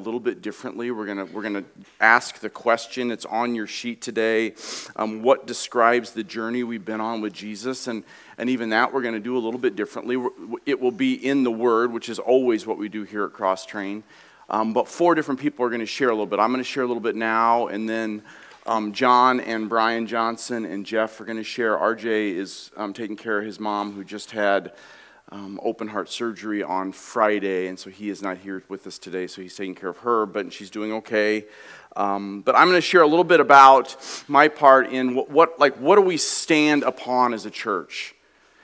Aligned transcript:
little 0.00 0.20
bit 0.20 0.42
differently. 0.42 0.90
We're 0.90 1.06
going 1.06 1.32
we're 1.32 1.42
gonna 1.42 1.64
ask 2.00 2.40
the 2.40 2.50
question, 2.50 3.10
it's 3.10 3.24
on 3.26 3.54
your 3.54 3.66
sheet 3.66 4.02
today, 4.02 4.54
um, 4.96 5.22
what 5.22 5.46
describes 5.46 6.10
the 6.10 6.24
journey 6.24 6.64
we've 6.64 6.84
been 6.84 7.00
on 7.00 7.20
with 7.20 7.32
Jesus? 7.32 7.86
And, 7.86 8.02
and 8.38 8.50
even 8.50 8.70
that 8.70 8.92
we're 8.92 9.02
going 9.02 9.14
to 9.14 9.20
do 9.20 9.36
a 9.36 9.38
little 9.38 9.60
bit 9.60 9.76
differently. 9.76 10.16
It 10.66 10.80
will 10.80 10.90
be 10.90 11.14
in 11.14 11.44
the 11.44 11.50
Word, 11.50 11.92
which 11.92 12.08
is 12.08 12.18
always 12.18 12.66
what 12.66 12.78
we 12.78 12.88
do 12.88 13.02
here 13.04 13.24
at 13.24 13.32
Cross 13.32 13.66
Train. 13.66 14.02
Um, 14.48 14.72
but 14.72 14.88
four 14.88 15.14
different 15.14 15.40
people 15.40 15.64
are 15.64 15.68
going 15.68 15.80
to 15.80 15.86
share 15.86 16.08
a 16.08 16.12
little 16.12 16.26
bit. 16.26 16.40
I'm 16.40 16.50
going 16.50 16.58
to 16.58 16.64
share 16.64 16.82
a 16.82 16.86
little 16.86 17.02
bit 17.02 17.14
now, 17.14 17.68
and 17.68 17.88
then 17.88 18.22
um, 18.66 18.92
John 18.92 19.40
and 19.40 19.68
Brian 19.68 20.06
Johnson 20.06 20.64
and 20.64 20.84
Jeff 20.84 21.20
are 21.20 21.24
going 21.24 21.38
to 21.38 21.44
share. 21.44 21.76
RJ 21.76 22.34
is 22.34 22.70
um, 22.76 22.92
taking 22.92 23.16
care 23.16 23.38
of 23.38 23.44
his 23.44 23.60
mom 23.60 23.92
who 23.92 24.04
just 24.04 24.32
had 24.32 24.72
um, 25.32 25.60
open 25.62 25.88
heart 25.88 26.08
surgery 26.08 26.62
on 26.62 26.92
Friday, 26.92 27.68
and 27.68 27.78
so 27.78 27.90
he 27.90 28.10
is 28.10 28.22
not 28.22 28.38
here 28.38 28.64
with 28.68 28.86
us 28.86 28.98
today, 28.98 29.26
so 29.26 29.40
he's 29.42 29.54
taking 29.54 29.74
care 29.74 29.90
of 29.90 29.98
her, 29.98 30.26
but 30.26 30.52
she's 30.52 30.70
doing 30.70 30.92
okay. 30.92 31.46
Um, 31.96 32.42
but 32.42 32.54
I'm 32.56 32.68
going 32.68 32.76
to 32.76 32.80
share 32.80 33.02
a 33.02 33.06
little 33.06 33.24
bit 33.24 33.40
about 33.40 33.96
my 34.28 34.48
part 34.48 34.88
in 34.90 35.14
what, 35.14 35.30
what, 35.30 35.58
like, 35.58 35.76
what 35.76 35.96
do 35.96 36.02
we 36.02 36.16
stand 36.16 36.82
upon 36.82 37.34
as 37.34 37.46
a 37.46 37.50
church? 37.50 38.14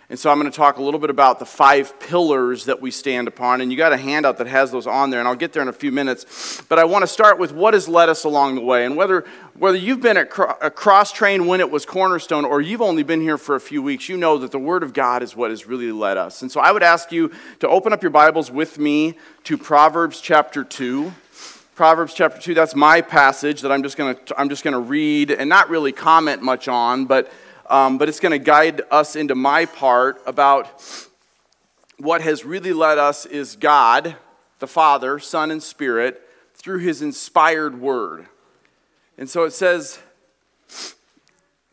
And 0.08 0.16
so 0.16 0.30
I'm 0.30 0.38
going 0.38 0.50
to 0.50 0.56
talk 0.56 0.76
a 0.76 0.82
little 0.82 1.00
bit 1.00 1.10
about 1.10 1.40
the 1.40 1.44
five 1.44 1.98
pillars 1.98 2.66
that 2.66 2.80
we 2.80 2.92
stand 2.92 3.26
upon. 3.26 3.60
And 3.60 3.72
you 3.72 3.76
got 3.76 3.92
a 3.92 3.96
handout 3.96 4.38
that 4.38 4.46
has 4.46 4.70
those 4.70 4.86
on 4.86 5.10
there, 5.10 5.18
and 5.18 5.26
I'll 5.26 5.34
get 5.34 5.52
there 5.52 5.62
in 5.62 5.68
a 5.68 5.72
few 5.72 5.90
minutes. 5.90 6.62
But 6.68 6.78
I 6.78 6.84
want 6.84 7.02
to 7.02 7.08
start 7.08 7.40
with 7.40 7.52
what 7.52 7.74
has 7.74 7.88
led 7.88 8.08
us 8.08 8.22
along 8.22 8.54
the 8.54 8.60
way. 8.60 8.84
And 8.84 8.96
whether, 8.96 9.24
whether 9.54 9.76
you've 9.76 10.00
been 10.00 10.16
at 10.16 10.28
a 10.62 10.70
cross 10.70 11.10
train 11.10 11.48
when 11.48 11.58
it 11.58 11.72
was 11.72 11.84
Cornerstone 11.84 12.44
or 12.44 12.60
you've 12.60 12.82
only 12.82 13.02
been 13.02 13.20
here 13.20 13.36
for 13.36 13.56
a 13.56 13.60
few 13.60 13.82
weeks, 13.82 14.08
you 14.08 14.16
know 14.16 14.38
that 14.38 14.52
the 14.52 14.60
Word 14.60 14.84
of 14.84 14.92
God 14.92 15.24
is 15.24 15.34
what 15.34 15.50
has 15.50 15.66
really 15.66 15.90
led 15.90 16.16
us. 16.16 16.40
And 16.40 16.52
so 16.52 16.60
I 16.60 16.70
would 16.70 16.84
ask 16.84 17.10
you 17.10 17.32
to 17.58 17.68
open 17.68 17.92
up 17.92 18.00
your 18.00 18.10
Bibles 18.10 18.48
with 18.48 18.78
me 18.78 19.18
to 19.42 19.58
Proverbs 19.58 20.20
chapter 20.20 20.62
2. 20.62 21.12
Proverbs 21.74 22.14
chapter 22.14 22.40
2, 22.40 22.54
that's 22.54 22.76
my 22.76 23.00
passage 23.00 23.60
that 23.62 23.72
I'm 23.72 23.82
just 23.82 23.96
going 23.96 24.16
to, 24.16 24.40
I'm 24.40 24.48
just 24.48 24.62
going 24.62 24.72
to 24.72 24.80
read 24.80 25.32
and 25.32 25.48
not 25.48 25.68
really 25.68 25.92
comment 25.92 26.42
much 26.42 26.68
on, 26.68 27.06
but 27.06 27.30
um, 27.68 27.98
but 27.98 28.08
it's 28.08 28.20
going 28.20 28.32
to 28.32 28.38
guide 28.38 28.82
us 28.90 29.16
into 29.16 29.34
my 29.34 29.66
part 29.66 30.20
about 30.26 30.82
what 31.98 32.20
has 32.20 32.44
really 32.44 32.72
led 32.72 32.98
us 32.98 33.26
is 33.26 33.56
God, 33.56 34.16
the 34.58 34.66
Father, 34.66 35.18
Son, 35.18 35.50
and 35.50 35.62
Spirit, 35.62 36.22
through 36.54 36.78
His 36.78 37.02
inspired 37.02 37.80
Word. 37.80 38.26
And 39.18 39.28
so 39.28 39.44
it 39.44 39.52
says 39.52 39.98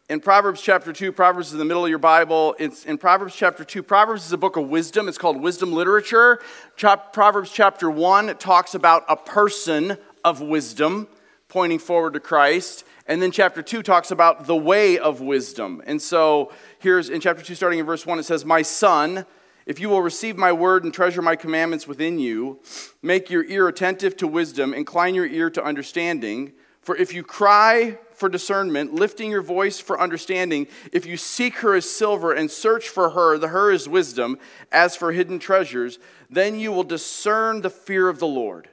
in 0.09 0.19
Proverbs 0.19 0.61
chapter 0.61 0.93
2, 0.93 1.11
Proverbs 1.11 1.47
is 1.47 1.53
in 1.53 1.59
the 1.59 1.65
middle 1.65 1.83
of 1.83 1.89
your 1.89 1.99
Bible. 1.99 2.55
It's 2.59 2.85
in 2.85 2.97
Proverbs 2.97 3.35
chapter 3.35 3.63
2. 3.63 3.83
Proverbs 3.83 4.25
is 4.25 4.31
a 4.31 4.37
book 4.37 4.57
of 4.57 4.69
wisdom. 4.69 5.07
It's 5.07 5.17
called 5.17 5.41
wisdom 5.41 5.73
literature. 5.73 6.39
Proverbs 6.77 7.51
chapter 7.51 7.89
1 7.89 8.37
talks 8.37 8.75
about 8.75 9.03
a 9.09 9.15
person 9.15 9.97
of 10.23 10.41
wisdom 10.41 11.07
pointing 11.53 11.77
forward 11.77 12.13
to 12.13 12.19
Christ. 12.19 12.83
And 13.07 13.21
then 13.21 13.29
chapter 13.29 13.61
2 13.61 13.83
talks 13.83 14.09
about 14.09 14.47
the 14.47 14.55
way 14.55 14.97
of 14.97 15.21
wisdom. 15.21 15.83
And 15.85 16.01
so 16.01 16.51
here's 16.79 17.11
in 17.11 17.21
chapter 17.21 17.43
2, 17.43 17.53
starting 17.53 17.77
in 17.77 17.85
verse 17.85 18.07
1, 18.07 18.17
it 18.17 18.23
says, 18.23 18.43
My 18.43 18.63
son, 18.63 19.27
if 19.67 19.79
you 19.79 19.87
will 19.87 20.01
receive 20.01 20.35
my 20.35 20.51
word 20.51 20.83
and 20.83 20.91
treasure 20.91 21.21
my 21.21 21.35
commandments 21.35 21.87
within 21.87 22.17
you, 22.17 22.59
make 23.03 23.29
your 23.29 23.45
ear 23.45 23.67
attentive 23.67 24.17
to 24.17 24.27
wisdom, 24.27 24.73
incline 24.73 25.13
your 25.13 25.27
ear 25.27 25.51
to 25.51 25.63
understanding. 25.63 26.53
For 26.81 26.97
if 26.97 27.13
you 27.13 27.21
cry 27.21 27.99
for 28.15 28.29
discernment, 28.29 28.95
lifting 28.95 29.29
your 29.29 29.43
voice 29.43 29.79
for 29.79 30.01
understanding, 30.01 30.65
if 30.91 31.05
you 31.05 31.17
seek 31.17 31.57
her 31.57 31.75
as 31.75 31.87
silver 31.87 32.33
and 32.33 32.49
search 32.49 32.89
for 32.89 33.11
her, 33.11 33.37
the 33.37 33.49
her 33.49 33.71
is 33.71 33.87
wisdom, 33.87 34.39
as 34.71 34.95
for 34.95 35.11
hidden 35.11 35.37
treasures, 35.37 35.99
then 36.31 36.59
you 36.59 36.71
will 36.71 36.83
discern 36.83 37.61
the 37.61 37.69
fear 37.69 38.09
of 38.09 38.17
the 38.17 38.25
Lord 38.25 38.69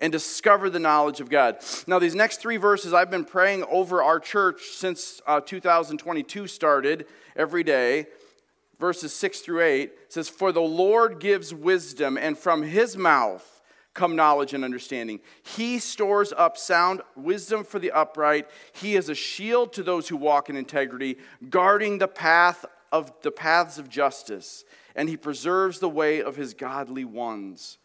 and 0.00 0.12
discover 0.12 0.68
the 0.68 0.78
knowledge 0.78 1.20
of 1.20 1.30
God. 1.30 1.58
Now, 1.86 1.98
these 1.98 2.14
next 2.14 2.40
three 2.40 2.56
verses 2.58 2.92
I've 2.92 3.10
been 3.10 3.24
praying 3.24 3.64
over 3.64 4.02
our 4.02 4.20
church 4.20 4.62
since 4.72 5.20
uh, 5.26 5.40
2022 5.40 6.46
started 6.46 7.06
every 7.34 7.62
day. 7.62 8.06
Verses 8.78 9.14
6 9.14 9.40
through 9.40 9.62
8 9.62 9.92
says, 10.08 10.28
For 10.28 10.52
the 10.52 10.60
Lord 10.60 11.18
gives 11.18 11.54
wisdom, 11.54 12.18
and 12.18 12.36
from 12.36 12.62
his 12.62 12.96
mouth 12.96 13.62
come 13.94 14.14
knowledge 14.14 14.52
and 14.52 14.62
understanding. 14.62 15.20
He 15.42 15.78
stores 15.78 16.34
up 16.36 16.58
sound 16.58 17.00
wisdom 17.16 17.64
for 17.64 17.78
the 17.78 17.90
upright. 17.92 18.46
He 18.74 18.96
is 18.96 19.08
a 19.08 19.14
shield 19.14 19.72
to 19.72 19.82
those 19.82 20.08
who 20.08 20.18
walk 20.18 20.50
in 20.50 20.56
integrity, 20.56 21.16
guarding 21.48 21.96
the 21.96 22.08
path 22.08 22.66
of 22.92 23.10
the 23.22 23.30
paths 23.30 23.78
of 23.78 23.88
justice, 23.88 24.64
and 24.94 25.08
he 25.08 25.16
preserves 25.16 25.78
the 25.78 25.88
way 25.88 26.20
of 26.20 26.36
his 26.36 26.52
godly 26.52 27.06
ones 27.06 27.78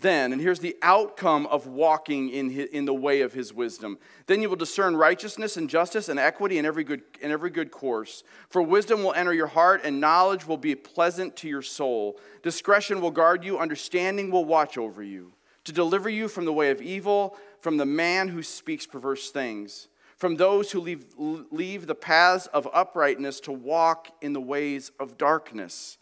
then, 0.00 0.32
and 0.32 0.40
here's 0.40 0.60
the 0.60 0.76
outcome 0.80 1.46
of 1.46 1.66
walking 1.66 2.30
in, 2.30 2.48
his, 2.48 2.70
in 2.70 2.86
the 2.86 2.94
way 2.94 3.20
of 3.20 3.34
his 3.34 3.52
wisdom. 3.52 3.98
Then 4.26 4.40
you 4.40 4.48
will 4.48 4.56
discern 4.56 4.96
righteousness 4.96 5.58
and 5.58 5.68
justice 5.68 6.08
and 6.08 6.18
equity 6.18 6.56
in 6.56 6.64
every, 6.64 6.82
good, 6.82 7.02
in 7.20 7.30
every 7.30 7.50
good 7.50 7.70
course. 7.70 8.24
For 8.48 8.62
wisdom 8.62 9.02
will 9.02 9.12
enter 9.12 9.34
your 9.34 9.48
heart, 9.48 9.82
and 9.84 10.00
knowledge 10.00 10.46
will 10.46 10.56
be 10.56 10.74
pleasant 10.74 11.36
to 11.36 11.48
your 11.48 11.60
soul. 11.60 12.18
Discretion 12.42 13.02
will 13.02 13.10
guard 13.10 13.44
you, 13.44 13.58
understanding 13.58 14.30
will 14.30 14.46
watch 14.46 14.78
over 14.78 15.02
you, 15.02 15.34
to 15.64 15.72
deliver 15.72 16.08
you 16.08 16.26
from 16.26 16.46
the 16.46 16.54
way 16.54 16.70
of 16.70 16.80
evil, 16.80 17.36
from 17.60 17.76
the 17.76 17.84
man 17.84 18.28
who 18.28 18.42
speaks 18.42 18.86
perverse 18.86 19.30
things, 19.30 19.88
from 20.16 20.36
those 20.36 20.72
who 20.72 20.80
leave, 20.80 21.04
leave 21.18 21.86
the 21.86 21.94
paths 21.94 22.46
of 22.46 22.66
uprightness 22.72 23.40
to 23.40 23.52
walk 23.52 24.08
in 24.22 24.32
the 24.32 24.40
ways 24.40 24.90
of 24.98 25.18
darkness 25.18 25.98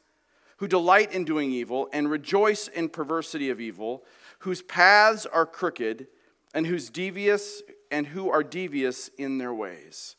who 0.60 0.68
delight 0.68 1.10
in 1.12 1.24
doing 1.24 1.50
evil 1.50 1.88
and 1.90 2.10
rejoice 2.10 2.68
in 2.68 2.86
perversity 2.86 3.48
of 3.48 3.62
evil, 3.62 4.04
whose 4.40 4.60
paths 4.60 5.24
are 5.24 5.46
crooked 5.46 6.06
and 6.52 6.66
whose 6.66 6.90
devious 6.90 7.62
and 7.90 8.06
who 8.06 8.30
are 8.30 8.42
devious 8.42 9.08
in 9.16 9.38
their 9.38 9.54
ways. 9.54 10.16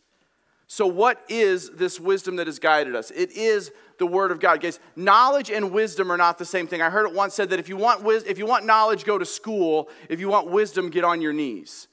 So, 0.65 0.87
what 0.87 1.23
is 1.29 1.69
this 1.69 1.99
wisdom 1.99 2.37
that 2.37 2.47
has 2.47 2.57
guided 2.57 2.95
us? 2.95 3.11
It 3.11 3.31
is 3.33 3.71
the 3.99 4.07
Word 4.07 4.31
of 4.31 4.39
God. 4.39 4.61
Guys, 4.61 4.79
knowledge 4.95 5.51
and 5.51 5.71
wisdom 5.71 6.11
are 6.11 6.17
not 6.17 6.39
the 6.39 6.45
same 6.45 6.65
thing. 6.65 6.81
I 6.81 6.89
heard 6.89 7.05
it 7.05 7.13
once 7.13 7.35
said 7.35 7.51
that 7.51 7.59
if 7.59 7.69
you 7.69 7.77
want, 7.77 8.01
wis- 8.01 8.23
if 8.23 8.39
you 8.39 8.47
want 8.47 8.65
knowledge, 8.65 9.05
go 9.05 9.19
to 9.19 9.25
school. 9.25 9.89
If 10.09 10.19
you 10.19 10.27
want 10.27 10.49
wisdom, 10.49 10.89
get 10.89 11.03
on 11.03 11.21
your 11.21 11.33
knees. 11.33 11.87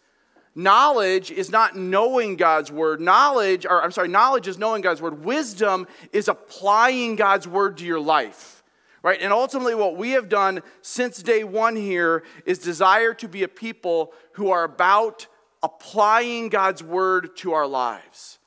Knowledge 0.58 1.30
is 1.30 1.52
not 1.52 1.76
knowing 1.76 2.34
God's 2.34 2.72
word. 2.72 3.00
Knowledge, 3.00 3.64
or 3.64 3.80
I'm 3.80 3.92
sorry, 3.92 4.08
knowledge 4.08 4.48
is 4.48 4.58
knowing 4.58 4.82
God's 4.82 5.00
word. 5.00 5.24
Wisdom 5.24 5.86
is 6.12 6.26
applying 6.26 7.14
God's 7.14 7.46
word 7.46 7.76
to 7.76 7.84
your 7.84 8.00
life. 8.00 8.64
Right? 9.04 9.20
And 9.22 9.32
ultimately, 9.32 9.76
what 9.76 9.96
we 9.96 10.10
have 10.10 10.28
done 10.28 10.62
since 10.82 11.22
day 11.22 11.44
one 11.44 11.76
here 11.76 12.24
is 12.44 12.58
desire 12.58 13.14
to 13.14 13.28
be 13.28 13.44
a 13.44 13.48
people 13.48 14.12
who 14.32 14.50
are 14.50 14.64
about 14.64 15.28
applying 15.62 16.48
God's 16.48 16.82
word 16.82 17.36
to 17.36 17.52
our 17.52 17.68
lives. 17.68 18.40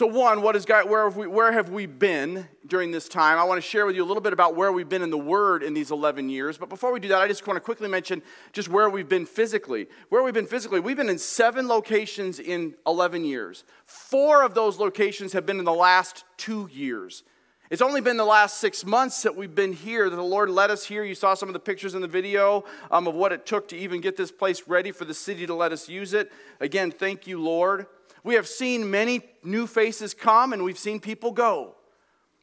So, 0.00 0.06
one, 0.06 0.40
what 0.40 0.56
is 0.56 0.64
God, 0.64 0.88
where, 0.88 1.04
have 1.04 1.18
we, 1.18 1.26
where 1.26 1.52
have 1.52 1.68
we 1.68 1.84
been 1.84 2.48
during 2.66 2.90
this 2.90 3.06
time? 3.06 3.36
I 3.36 3.44
want 3.44 3.58
to 3.58 3.68
share 3.68 3.84
with 3.84 3.94
you 3.94 4.02
a 4.02 4.08
little 4.08 4.22
bit 4.22 4.32
about 4.32 4.56
where 4.56 4.72
we've 4.72 4.88
been 4.88 5.02
in 5.02 5.10
the 5.10 5.18
Word 5.18 5.62
in 5.62 5.74
these 5.74 5.90
11 5.90 6.30
years. 6.30 6.56
But 6.56 6.70
before 6.70 6.90
we 6.90 7.00
do 7.00 7.08
that, 7.08 7.18
I 7.18 7.28
just 7.28 7.46
want 7.46 7.58
to 7.58 7.60
quickly 7.60 7.86
mention 7.86 8.22
just 8.54 8.70
where 8.70 8.88
we've 8.88 9.10
been 9.10 9.26
physically. 9.26 9.88
Where 10.08 10.22
we've 10.22 10.32
been 10.32 10.46
physically, 10.46 10.80
we've 10.80 10.96
been 10.96 11.10
in 11.10 11.18
seven 11.18 11.68
locations 11.68 12.40
in 12.40 12.76
11 12.86 13.26
years. 13.26 13.64
Four 13.84 14.42
of 14.42 14.54
those 14.54 14.78
locations 14.78 15.34
have 15.34 15.44
been 15.44 15.58
in 15.58 15.66
the 15.66 15.70
last 15.74 16.24
two 16.38 16.70
years. 16.72 17.22
It's 17.68 17.82
only 17.82 18.00
been 18.00 18.16
the 18.16 18.24
last 18.24 18.56
six 18.56 18.86
months 18.86 19.22
that 19.24 19.36
we've 19.36 19.54
been 19.54 19.74
here, 19.74 20.08
that 20.08 20.16
the 20.16 20.22
Lord 20.22 20.48
led 20.48 20.70
us 20.70 20.86
here. 20.86 21.04
You 21.04 21.14
saw 21.14 21.34
some 21.34 21.50
of 21.50 21.52
the 21.52 21.60
pictures 21.60 21.94
in 21.94 22.00
the 22.00 22.08
video 22.08 22.64
um, 22.90 23.06
of 23.06 23.14
what 23.14 23.32
it 23.32 23.44
took 23.44 23.68
to 23.68 23.76
even 23.76 24.00
get 24.00 24.16
this 24.16 24.32
place 24.32 24.62
ready 24.66 24.92
for 24.92 25.04
the 25.04 25.12
city 25.12 25.46
to 25.46 25.54
let 25.54 25.72
us 25.72 25.90
use 25.90 26.14
it. 26.14 26.32
Again, 26.58 26.90
thank 26.90 27.26
you, 27.26 27.38
Lord. 27.38 27.86
We 28.22 28.34
have 28.34 28.46
seen 28.46 28.90
many 28.90 29.22
new 29.42 29.66
faces 29.66 30.14
come 30.14 30.52
and 30.52 30.62
we've 30.62 30.78
seen 30.78 31.00
people 31.00 31.32
go. 31.32 31.74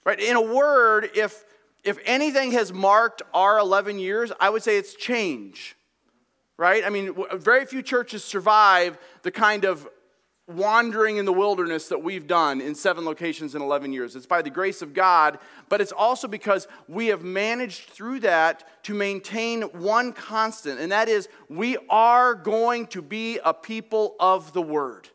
Right? 0.04 0.20
In 0.20 0.36
a 0.36 0.42
word, 0.42 1.10
if 1.16 1.44
if 1.84 1.98
anything 2.06 2.52
has 2.52 2.74
marked 2.74 3.22
our 3.34 3.58
11 3.60 3.98
years, 4.00 4.32
I 4.40 4.50
would 4.50 4.62
say 4.62 4.78
it's 4.78 4.94
change. 4.94 5.76
Right? 6.58 6.84
I 6.84 6.90
mean, 6.90 7.16
very 7.36 7.66
few 7.66 7.82
churches 7.82 8.24
survive 8.24 8.98
the 9.22 9.32
kind 9.32 9.64
of 9.64 9.88
wandering 10.48 11.18
in 11.18 11.26
the 11.26 11.34
wilderness 11.34 11.90
that 11.90 12.02
we've 12.02 12.26
done 12.26 12.62
in 12.62 12.74
seven 12.74 13.06
locations 13.06 13.54
in 13.54 13.62
11 13.62 13.92
years. 13.92 14.16
It's 14.16 14.26
by 14.26 14.42
the 14.42 14.50
grace 14.50 14.82
of 14.82 14.94
God, 14.94 15.40
but 15.68 15.82
it's 15.82 15.92
also 15.92 16.28
because 16.28 16.68
we 16.88 17.08
have 17.08 17.22
managed 17.22 17.90
through 17.90 18.22
that 18.22 18.84
to 18.84 18.94
maintain 18.94 19.64
one 19.64 20.14
constant, 20.14 20.80
and 20.80 20.92
that 20.92 21.10
is 21.10 21.28
we 21.50 21.78
are 21.90 22.34
going 22.34 22.88
to 22.88 23.02
be 23.02 23.40
a 23.44 23.54
people 23.54 24.16
of 24.20 24.54
the 24.54 24.62
Word. 24.62 25.10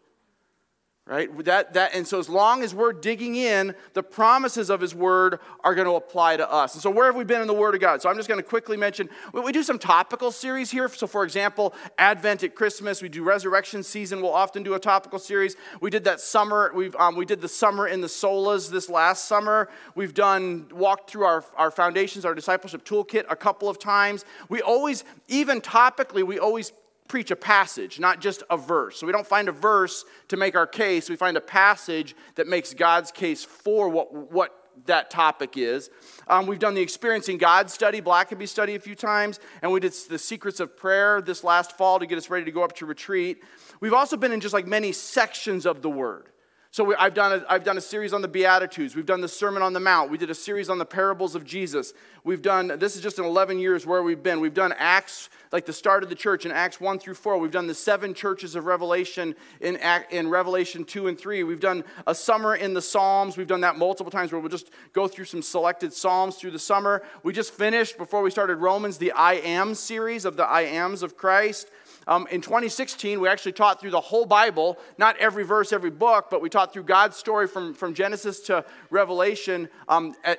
Right? 1.05 1.45
That, 1.45 1.73
that 1.73 1.95
and 1.95 2.07
so 2.07 2.21
as 2.21 2.29
long 2.29 2.63
as 2.63 2.73
we're 2.73 2.93
digging 2.93 3.35
in 3.35 3.75
the 3.93 4.05
promises 4.05 4.71
of 4.71 4.81
his 4.81 4.95
word 4.95 5.41
are 5.65 5.75
going 5.75 5.89
to 5.89 5.95
apply 5.95 6.37
to 6.37 6.51
us. 6.51 6.75
And 6.75 6.83
so 6.83 6.91
where 6.91 7.07
have 7.07 7.17
we 7.17 7.25
been 7.25 7.41
in 7.41 7.49
the 7.49 7.55
word 7.55 7.75
of 7.75 7.81
god? 7.81 8.01
So 8.01 8.09
i'm 8.09 8.17
just 8.17 8.29
going 8.29 8.39
to 8.39 8.47
quickly 8.49 8.77
mention 8.77 9.09
we 9.33 9.51
do 9.51 9.65
some 9.65 9.81
topical 9.81 10.31
series 10.31 10.71
here. 10.71 10.89
So 10.89 11.09
for 11.09 11.25
example 11.25 11.75
advent 11.99 12.45
at 12.45 12.55
christmas 12.55 13.03
we 13.03 13.09
do 13.09 13.25
resurrection 13.25 13.83
season 13.83 14.23
we'll 14.23 14.33
often 14.33 14.63
do 14.63 14.75
a 14.75 14.79
topical 14.79 15.19
series. 15.19 15.57
We 15.81 15.91
did 15.91 16.05
that 16.05 16.21
summer 16.21 16.71
we've, 16.73 16.95
um, 16.97 17.17
we 17.17 17.27
did 17.27 17.41
the 17.41 17.49
summer 17.49 17.89
in 17.89 18.01
the 18.01 18.07
solas 18.07 18.71
this 18.71 18.89
last 18.89 19.25
summer. 19.25 19.69
We've 19.97 20.15
done 20.15 20.69
walked 20.73 21.11
through 21.11 21.25
our, 21.25 21.45
our 21.57 21.73
foundations 21.73 22.25
our 22.25 22.35
discipleship 22.35 22.85
toolkit 22.85 23.25
a 23.29 23.37
couple 23.37 23.69
of 23.69 23.81
times. 23.81 24.25
We 24.49 24.63
always 24.63 25.03
even 25.27 25.61
topically 25.61 26.23
we 26.23 26.39
always 26.39 26.73
preach 27.09 27.31
a 27.31 27.37
passage, 27.37 28.01
not 28.01 28.21
just 28.21 28.43
a 28.51 28.57
verse. 28.57 28.99
So 28.99 29.07
we 29.07 29.13
don't 29.13 29.27
find 29.27 29.49
a 29.49 29.53
verse 29.53 30.05
to 30.29 30.37
make 30.37 30.55
our 30.57 30.67
case, 30.67 31.11
we 31.11 31.17
find 31.17 31.37
a 31.37 31.43
passage 31.43 32.17
that 32.37 32.47
makes 32.47 32.73
God's 32.75 33.11
case 33.11 33.45
for 33.45 33.89
what, 33.89 34.33
what 34.33 34.63
that 34.87 35.11
topic 35.11 35.57
is. 35.57 35.91
Um, 36.29 36.47
we've 36.47 36.59
done 36.59 36.75
the 36.75 36.81
Experiencing 36.81 37.39
God 37.39 37.71
study, 37.71 38.01
Blackaby 38.01 38.49
study 38.49 38.75
a 38.75 38.81
few 38.81 38.95
times, 38.95 39.39
and 39.61 39.71
we 39.71 39.81
did 39.81 39.93
the 40.09 40.19
Secrets 40.19 40.61
of 40.61 40.77
Prayer 40.77 41.21
this 41.21 41.45
last 41.45 41.77
fall 41.77 41.99
to 41.99 42.07
get 42.07 42.19
us 42.19 42.31
ready 42.31 42.45
to 42.47 42.51
go 42.51 42.63
up 42.63 42.75
to 42.77 42.87
retreat. 42.87 43.43
We've 43.81 43.93
also 43.93 44.17
been 44.17 44.33
in 44.33 44.41
just 44.41 44.55
like 44.55 44.67
many 44.67 44.93
sections 44.93 45.67
of 45.67 45.83
the 45.83 45.91
Word. 45.91 46.32
So 46.73 46.85
we, 46.85 46.95
I've, 46.95 47.13
done 47.13 47.33
a, 47.33 47.45
I've 47.51 47.65
done 47.65 47.77
a 47.77 47.83
series 47.83 48.15
on 48.15 48.23
the 48.23 48.29
Beatitudes. 48.29 48.97
We've 48.97 49.05
done 49.05 49.21
the 49.21 49.29
Sermon 49.29 49.63
on 49.63 49.75
the 49.75 49.81
Mount. 49.81 50.11
We 50.11 50.17
did 50.17 50.31
a 50.31 50.35
series 50.35 50.71
on 50.71 50.79
the 50.79 50.87
parables 50.87 51.35
of 51.35 51.45
Jesus. 51.45 51.93
We've 52.25 52.41
done, 52.41 52.79
this 52.79 52.97
is 52.97 53.03
just 53.03 53.19
in 53.19 53.27
11 53.27 53.59
years 53.59 53.85
where 53.85 54.03
we've 54.03 54.23
been. 54.23 54.41
We've 54.41 54.55
done 54.55 54.73
Acts, 54.79 55.29
like 55.53 55.67
the 55.67 55.73
start 55.75 56.03
of 56.03 56.09
the 56.09 56.15
church 56.15 56.47
in 56.47 56.51
Acts 56.51 56.81
1 56.81 56.99
through 56.99 57.17
4. 57.17 57.37
We've 57.37 57.51
done 57.51 57.67
the 57.67 57.75
seven 57.75 58.15
churches 58.15 58.55
of 58.55 58.65
Revelation 58.65 59.37
in, 59.61 59.79
in 60.11 60.31
Revelation 60.31 60.87
2 60.87 61.09
and 61.09 61.19
3. 61.19 61.43
We've 61.43 61.61
done 61.61 61.85
a 62.07 62.15
summer 62.15 62.57
in 62.57 62.73
the 62.73 62.81
Psalms. 62.81 63.37
We've 63.37 63.47
done 63.47 63.61
that 63.61 63.77
multiple 63.77 64.11
times 64.11 64.33
where 64.33 64.41
we'll 64.41 64.49
just 64.49 64.71
go 64.95 65.07
through 65.07 65.27
some 65.27 65.43
selected 65.43 65.93
Psalms 65.93 66.37
through 66.37 66.53
the 66.53 66.59
summer. 66.59 67.03
We 67.23 67.35
just 67.35 67.53
finished, 67.53 67.99
before 67.99 68.23
we 68.23 68.31
started 68.31 68.57
Romans, 68.57 68.97
the 68.97 69.13
I 69.13 69.35
Am 69.35 69.75
series 69.75 70.25
of 70.25 70.39
the 70.39 70.45
I 70.45 70.63
Ams 70.63 71.03
of 71.03 71.19
Christ. 71.19 71.69
Um, 72.07 72.27
in 72.31 72.41
2016, 72.41 73.21
we 73.21 73.29
actually 73.29 73.53
taught 73.53 73.81
through 73.81 73.91
the 73.91 74.01
whole 74.01 74.27
Bible, 74.27 74.79
not 74.99 75.17
every 75.19 75.45
verse, 75.45 75.73
every 75.73 75.91
book, 75.91 76.29
but 76.31 76.41
we 76.41 76.49
taught 76.49 76.73
through 76.73 76.85
God's 76.85 77.17
story 77.17 77.47
from, 77.47 77.75
from 77.75 77.95
Genesis 77.95 78.41
to 78.41 78.65
Revelation, 78.91 79.69
um, 79.89 80.15
at, 80.25 80.39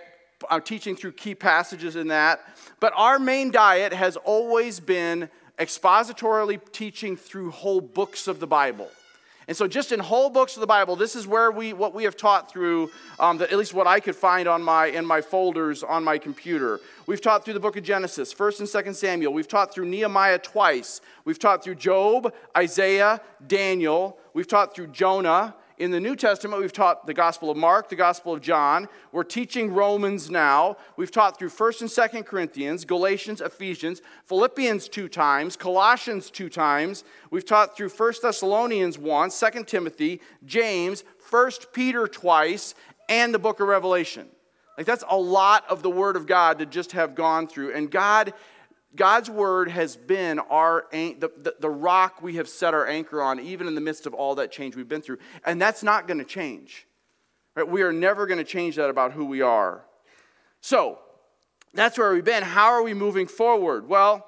uh, 0.49 0.59
teaching 0.59 0.95
through 0.95 1.13
key 1.13 1.35
passages 1.35 1.95
in 1.95 2.07
that. 2.07 2.41
But 2.79 2.93
our 2.95 3.17
main 3.17 3.51
diet 3.51 3.93
has 3.93 4.17
always 4.17 4.79
been 4.79 5.29
expositorily 5.57 6.59
teaching 6.71 7.15
through 7.15 7.51
whole 7.51 7.81
books 7.81 8.27
of 8.27 8.39
the 8.39 8.47
Bible. 8.47 8.89
And 9.47 9.57
so, 9.57 9.67
just 9.67 9.91
in 9.91 9.99
whole 9.99 10.29
books 10.29 10.55
of 10.55 10.61
the 10.61 10.67
Bible, 10.67 10.95
this 10.95 11.15
is 11.15 11.27
where 11.27 11.51
we 11.51 11.73
what 11.73 11.93
we 11.93 12.05
have 12.05 12.15
taught 12.15 12.49
through, 12.49 12.91
um, 13.19 13.37
the, 13.37 13.51
at 13.51 13.57
least 13.57 13.73
what 13.73 13.87
I 13.87 13.99
could 13.99 14.15
find 14.15 14.47
on 14.47 14.63
my 14.63 14.87
in 14.87 15.05
my 15.05 15.21
folders 15.21 15.83
on 15.83 16.03
my 16.03 16.17
computer. 16.17 16.79
We've 17.05 17.21
taught 17.21 17.43
through 17.43 17.55
the 17.55 17.59
book 17.59 17.75
of 17.75 17.83
Genesis, 17.83 18.31
First 18.31 18.59
and 18.59 18.69
Second 18.69 18.93
Samuel. 18.93 19.33
We've 19.33 19.47
taught 19.47 19.73
through 19.73 19.85
Nehemiah 19.85 20.39
twice. 20.39 21.01
We've 21.25 21.39
taught 21.39 21.63
through 21.63 21.75
Job, 21.75 22.33
Isaiah, 22.55 23.19
Daniel. 23.45 24.17
We've 24.33 24.47
taught 24.47 24.73
through 24.73 24.87
Jonah. 24.87 25.55
In 25.83 25.91
the 25.91 25.99
New 25.99 26.15
Testament, 26.15 26.61
we've 26.61 26.71
taught 26.71 27.07
the 27.07 27.13
Gospel 27.13 27.49
of 27.51 27.57
Mark, 27.57 27.89
the 27.89 27.97
Gospel 27.97 28.31
of 28.31 28.39
John. 28.39 28.87
We're 29.11 29.25
teaching 29.25 29.73
Romans 29.73 30.31
now. 30.31 30.77
We've 30.95 31.11
taught 31.11 31.37
through 31.37 31.49
1st 31.49 31.81
and 31.81 31.89
2nd 31.89 32.25
Corinthians, 32.25 32.85
Galatians, 32.85 33.41
Ephesians, 33.41 34.01
Philippians 34.23 34.87
two 34.87 35.09
times, 35.09 35.57
Colossians 35.57 36.29
two 36.29 36.47
times. 36.47 37.03
We've 37.31 37.45
taught 37.45 37.75
through 37.75 37.89
1 37.89 38.13
Thessalonians 38.21 38.97
once, 38.97 39.37
2 39.37 39.65
Timothy, 39.65 40.21
James, 40.45 41.03
1 41.29 41.51
Peter 41.73 42.07
twice, 42.07 42.75
and 43.09 43.33
the 43.33 43.39
book 43.39 43.59
of 43.59 43.67
Revelation. 43.67 44.29
Like 44.77 44.85
that's 44.87 45.03
a 45.09 45.17
lot 45.17 45.65
of 45.69 45.83
the 45.83 45.89
Word 45.89 46.15
of 46.15 46.27
God 46.27 46.59
to 46.59 46.65
just 46.65 46.93
have 46.93 47.13
gone 47.13 47.45
through. 47.45 47.73
And 47.73 47.91
God 47.91 48.33
God's 48.95 49.29
word 49.29 49.69
has 49.69 49.95
been 49.95 50.39
our 50.39 50.85
the, 50.91 51.31
the, 51.37 51.55
the, 51.59 51.69
rock 51.69 52.21
we 52.21 52.35
have 52.35 52.47
set 52.47 52.73
our 52.73 52.87
anchor 52.87 53.21
on, 53.21 53.39
even 53.39 53.67
in 53.67 53.75
the 53.75 53.81
midst 53.81 54.05
of 54.05 54.13
all 54.13 54.35
that 54.35 54.51
change 54.51 54.75
we've 54.75 54.87
been 54.87 55.01
through. 55.01 55.17
And 55.45 55.59
that's 55.59 55.81
not 55.81 56.07
going 56.07 56.19
to 56.19 56.25
change. 56.25 56.85
Right? 57.55 57.67
We 57.67 57.81
are 57.81 57.93
never 57.93 58.27
going 58.27 58.37
to 58.37 58.43
change 58.43 58.75
that 58.75 58.89
about 58.89 59.13
who 59.13 59.25
we 59.25 59.41
are. 59.41 59.83
So 60.61 60.99
that's 61.73 61.97
where 61.97 62.13
we've 62.13 62.23
been. 62.23 62.43
How 62.43 62.67
are 62.67 62.83
we 62.83 62.93
moving 62.93 63.27
forward? 63.27 63.87
Well, 63.87 64.27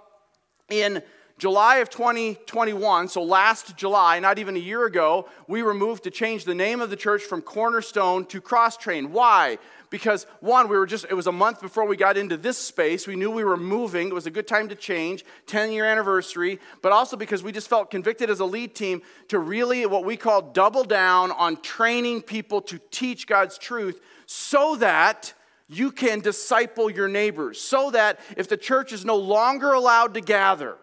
in 0.69 1.03
July 1.37 1.77
of 1.77 1.89
2021, 1.89 3.09
so 3.09 3.21
last 3.21 3.75
July, 3.75 4.19
not 4.19 4.39
even 4.39 4.55
a 4.55 4.59
year 4.59 4.85
ago, 4.85 5.27
we 5.49 5.63
were 5.63 5.73
moved 5.73 6.03
to 6.03 6.09
change 6.09 6.45
the 6.45 6.55
name 6.55 6.79
of 6.79 6.89
the 6.89 6.95
church 6.95 7.23
from 7.23 7.41
Cornerstone 7.41 8.25
to 8.27 8.39
Cross 8.39 8.77
Train. 8.77 9.11
Why? 9.11 9.57
Because 9.89 10.27
one, 10.39 10.69
we 10.69 10.77
were 10.77 10.85
just, 10.85 11.05
it 11.09 11.13
was 11.13 11.27
a 11.27 11.33
month 11.33 11.59
before 11.59 11.85
we 11.85 11.97
got 11.97 12.15
into 12.15 12.37
this 12.37 12.57
space. 12.57 13.05
We 13.05 13.17
knew 13.17 13.29
we 13.29 13.43
were 13.43 13.57
moving. 13.57 14.07
It 14.07 14.13
was 14.13 14.25
a 14.25 14.31
good 14.31 14.47
time 14.47 14.69
to 14.69 14.75
change, 14.75 15.25
10 15.47 15.73
year 15.73 15.83
anniversary, 15.83 16.57
but 16.81 16.93
also 16.93 17.17
because 17.17 17.43
we 17.43 17.51
just 17.51 17.67
felt 17.67 17.91
convicted 17.91 18.29
as 18.29 18.39
a 18.39 18.45
lead 18.45 18.73
team 18.73 19.01
to 19.27 19.37
really 19.37 19.85
what 19.85 20.05
we 20.05 20.15
call 20.15 20.41
double 20.41 20.85
down 20.85 21.33
on 21.33 21.57
training 21.57 22.21
people 22.21 22.61
to 22.61 22.79
teach 22.91 23.27
God's 23.27 23.57
truth 23.57 23.99
so 24.25 24.77
that 24.77 25.33
you 25.67 25.91
can 25.91 26.21
disciple 26.21 26.89
your 26.89 27.09
neighbors. 27.09 27.59
So 27.59 27.91
that 27.91 28.21
if 28.37 28.47
the 28.47 28.57
church 28.57 28.93
is 28.93 29.03
no 29.03 29.17
longer 29.17 29.73
allowed 29.73 30.13
to 30.13 30.21
gather, 30.21 30.77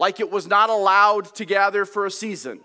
like 0.00 0.18
it 0.18 0.30
was 0.30 0.48
not 0.48 0.70
allowed 0.70 1.26
to 1.34 1.44
gather 1.44 1.84
for 1.84 2.06
a 2.06 2.10
season, 2.10 2.60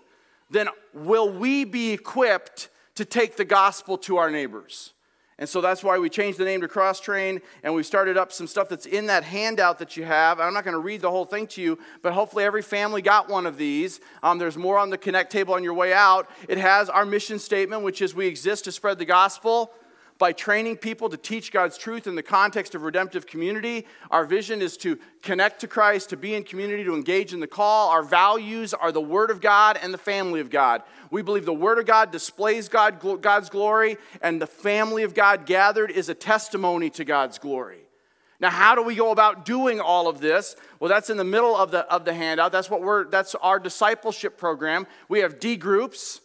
then 0.50 0.68
will 0.94 1.30
we 1.30 1.64
be 1.64 1.92
equipped 1.92 2.70
to 2.94 3.04
take 3.04 3.36
the 3.36 3.44
gospel 3.44 3.98
to 3.98 4.16
our 4.16 4.30
neighbors? 4.30 4.94
And 5.38 5.46
so 5.46 5.60
that's 5.60 5.84
why 5.84 5.98
we 5.98 6.08
changed 6.08 6.38
the 6.38 6.46
name 6.46 6.62
to 6.62 6.68
Cross 6.68 7.00
Train, 7.00 7.42
and 7.62 7.74
we 7.74 7.82
started 7.82 8.16
up 8.16 8.32
some 8.32 8.46
stuff 8.46 8.70
that's 8.70 8.86
in 8.86 9.08
that 9.08 9.22
handout 9.22 9.78
that 9.80 9.98
you 9.98 10.04
have. 10.04 10.40
I'm 10.40 10.54
not 10.54 10.64
going 10.64 10.72
to 10.72 10.80
read 10.80 11.02
the 11.02 11.10
whole 11.10 11.26
thing 11.26 11.46
to 11.48 11.60
you, 11.60 11.78
but 12.00 12.14
hopefully 12.14 12.42
every 12.42 12.62
family 12.62 13.02
got 13.02 13.28
one 13.28 13.44
of 13.44 13.58
these. 13.58 14.00
Um, 14.22 14.38
there's 14.38 14.56
more 14.56 14.78
on 14.78 14.88
the 14.88 14.96
Connect 14.96 15.30
table 15.30 15.52
on 15.52 15.62
your 15.62 15.74
way 15.74 15.92
out. 15.92 16.30
It 16.48 16.56
has 16.56 16.88
our 16.88 17.04
mission 17.04 17.38
statement, 17.38 17.82
which 17.82 18.00
is 18.00 18.14
we 18.14 18.26
exist 18.26 18.64
to 18.64 18.72
spread 18.72 18.98
the 18.98 19.04
gospel 19.04 19.72
by 20.18 20.32
training 20.32 20.76
people 20.78 21.08
to 21.08 21.16
teach 21.16 21.52
God's 21.52 21.76
truth 21.76 22.06
in 22.06 22.14
the 22.14 22.22
context 22.22 22.74
of 22.74 22.82
redemptive 22.82 23.26
community. 23.26 23.86
Our 24.10 24.24
vision 24.24 24.62
is 24.62 24.76
to 24.78 24.98
connect 25.22 25.60
to 25.60 25.68
Christ, 25.68 26.10
to 26.10 26.16
be 26.16 26.34
in 26.34 26.44
community, 26.44 26.84
to 26.84 26.94
engage 26.94 27.32
in 27.32 27.40
the 27.40 27.46
call. 27.46 27.90
Our 27.90 28.02
values 28.02 28.72
are 28.72 28.92
the 28.92 29.00
Word 29.00 29.30
of 29.30 29.40
God 29.40 29.78
and 29.82 29.92
the 29.92 29.98
family 29.98 30.40
of 30.40 30.50
God. 30.50 30.82
We 31.10 31.22
believe 31.22 31.44
the 31.44 31.52
Word 31.52 31.78
of 31.78 31.86
God 31.86 32.10
displays 32.10 32.68
God, 32.68 33.00
God's 33.20 33.50
glory, 33.50 33.98
and 34.22 34.40
the 34.40 34.46
family 34.46 35.02
of 35.02 35.14
God 35.14 35.46
gathered 35.46 35.90
is 35.90 36.08
a 36.08 36.14
testimony 36.14 36.90
to 36.90 37.04
God's 37.04 37.38
glory. 37.38 37.80
Now, 38.38 38.50
how 38.50 38.74
do 38.74 38.82
we 38.82 38.94
go 38.94 39.12
about 39.12 39.44
doing 39.44 39.80
all 39.80 40.08
of 40.08 40.20
this? 40.20 40.56
Well, 40.78 40.90
that's 40.90 41.08
in 41.08 41.16
the 41.16 41.24
middle 41.24 41.56
of 41.56 41.70
the, 41.70 41.90
of 41.90 42.04
the 42.04 42.12
handout. 42.12 42.52
That's 42.52 42.68
what 42.68 42.82
we're 42.82 43.08
that's 43.08 43.34
our 43.36 43.58
discipleship 43.58 44.36
program. 44.36 44.86
We 45.08 45.20
have 45.20 45.40
D 45.40 45.56
groups. 45.56 46.20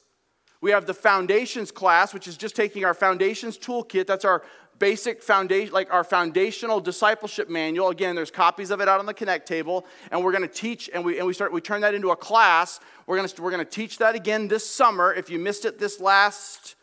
We 0.61 0.71
have 0.71 0.85
the 0.85 0.93
foundations 0.93 1.71
class, 1.71 2.13
which 2.13 2.27
is 2.27 2.37
just 2.37 2.55
taking 2.55 2.85
our 2.85 2.93
foundations 2.93 3.57
toolkit. 3.57 4.05
That's 4.05 4.25
our 4.25 4.43
basic 4.77 5.21
foundation, 5.21 5.73
like 5.73 5.91
our 5.91 6.03
foundational 6.03 6.79
discipleship 6.79 7.49
manual. 7.49 7.89
Again, 7.89 8.15
there's 8.15 8.31
copies 8.31 8.71
of 8.71 8.79
it 8.79 8.87
out 8.87 8.99
on 8.99 9.07
the 9.07 9.13
Connect 9.13 9.47
table, 9.47 9.85
and 10.11 10.23
we're 10.23 10.31
going 10.31 10.41
to 10.41 10.47
teach, 10.47 10.89
and 10.93 11.03
we 11.03 11.17
and 11.17 11.25
we 11.25 11.33
start 11.33 11.51
we 11.51 11.61
turn 11.61 11.81
that 11.81 11.95
into 11.95 12.11
a 12.11 12.15
class. 12.15 12.80
We're 13.07 13.18
going 13.18 13.27
to 13.27 13.41
we're 13.41 13.51
going 13.51 13.65
to 13.65 13.71
teach 13.71 13.97
that 13.97 14.15
again 14.15 14.47
this 14.47 14.68
summer. 14.68 15.13
If 15.13 15.30
you 15.30 15.39
missed 15.39 15.65
it 15.65 15.80
this 15.80 15.99
last 15.99 16.75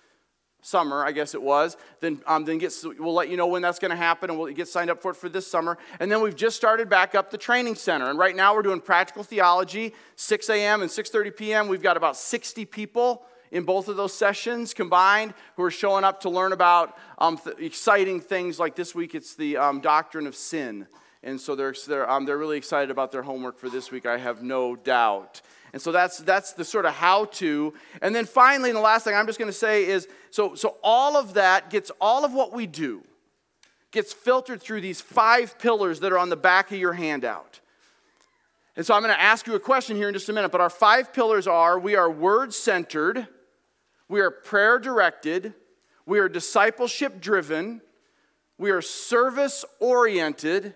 summer, 0.61 1.05
I 1.05 1.13
guess 1.13 1.35
it 1.35 1.43
was, 1.43 1.77
then 2.01 2.21
um, 2.27 2.45
then 2.45 2.59
get, 2.59 2.73
we'll 2.99 3.15
let 3.15 3.29
you 3.29 3.37
know 3.37 3.47
when 3.47 3.63
that's 3.63 3.79
going 3.79 3.93
to 3.93 3.97
happen, 3.97 4.31
and 4.31 4.39
we'll 4.39 4.53
get 4.53 4.67
signed 4.67 4.91
up 4.91 5.01
for 5.01 5.13
it 5.13 5.17
for 5.17 5.29
this 5.29 5.47
summer. 5.47 5.79
And 6.01 6.11
then 6.11 6.21
we've 6.21 6.37
just 6.37 6.57
started 6.57 6.89
back 6.89 7.15
up 7.15 7.31
the 7.31 7.39
training 7.39 7.77
center, 7.77 8.11
and 8.11 8.19
right 8.19 8.35
now 8.35 8.55
we're 8.55 8.63
doing 8.63 8.81
practical 8.81 9.23
theology, 9.23 9.95
6 10.17 10.49
a.m. 10.51 10.83
and 10.83 10.91
6:30 10.91 11.37
p.m. 11.37 11.69
We've 11.69 11.83
got 11.83 11.97
about 11.97 12.17
60 12.17 12.65
people 12.65 13.25
in 13.51 13.65
both 13.65 13.89
of 13.89 13.97
those 13.97 14.15
sessions 14.15 14.75
combined 14.75 15.35
who 15.57 15.63
are 15.63 15.71
showing 15.71 16.05
up 16.05 16.21
to 16.23 16.31
learn 16.31 16.53
about 16.53 16.97
um, 17.19 17.39
th- 17.39 17.57
exciting 17.59 18.21
things. 18.21 18.59
Like 18.59 18.75
this 18.77 18.95
week 18.95 19.15
it's 19.15 19.35
the 19.35 19.57
um, 19.57 19.81
doctrine 19.81 20.27
of 20.27 20.35
sin. 20.35 20.87
And 21.23 21.41
so 21.41 21.55
they're, 21.55 21.75
they're, 21.87 22.09
um, 22.09 22.25
they're 22.25 22.39
really 22.39 22.57
excited 22.57 22.91
about 22.91 23.13
their 23.13 23.23
homework 23.23 23.59
for 23.59 23.69
this 23.69 23.91
week 23.91 24.07
i 24.07 24.17
have 24.17 24.43
no 24.43 24.77
doubt. 24.77 25.43
And 25.73 25.83
so 25.83 25.93
that's 25.93 26.19
that's 26.19 26.53
the 26.53 26.65
sort 26.65 26.87
of 26.87 26.95
how 26.95 27.27
to 27.27 27.75
and 28.01 28.15
then 28.15 28.25
finally 28.25 28.71
and 28.71 28.77
the 28.77 28.81
last 28.83 29.05
thing 29.05 29.15
i'm 29.15 29.27
just 29.27 29.39
going 29.39 29.51
to 29.51 29.57
say 29.57 29.85
is 29.85 30.09
so 30.31 30.55
so 30.55 30.77
all 30.83 31.17
of 31.17 31.35
that 31.35 31.71
gets 31.71 31.91
all 32.01 32.25
of 32.25 32.33
what 32.33 32.53
we 32.53 32.67
do 32.67 33.03
gets 33.91 34.13
filtered 34.13 34.63
through 34.63 34.81
these 34.81 35.01
five 35.01 35.59
pillars 35.59 36.01
that 36.01 36.13
are 36.13 36.19
on 36.19 36.29
the 36.29 36.37
back 36.37 36.71
of 36.71 36.79
your 36.79 36.95
handout. 36.95 37.61
And 38.77 38.87
so 38.87 38.95
i'm 38.95 39.03
going 39.03 39.15
to 39.15 39.21
ask 39.21 39.47
you 39.47 39.55
a 39.57 39.61
question 39.61 39.97
here 39.97 40.09
in 40.09 40.15
just 40.15 40.29
a 40.29 40.33
minute 40.33 40.53
but 40.53 40.61
our 40.61 40.71
five 40.71 41.13
pillars 41.13 41.47
are 41.47 41.79
we 41.79 41.97
are 41.97 42.11
word 42.11 42.55
centered 42.55 43.29
we 44.09 44.21
are 44.21 44.31
prayer 44.31 44.79
directed, 44.79 45.55
we 46.07 46.19
are 46.19 46.29
discipleship 46.29 47.21
driven, 47.21 47.81
we 48.57 48.71
are 48.71 48.83
service 48.83 49.65
oriented, 49.81 50.75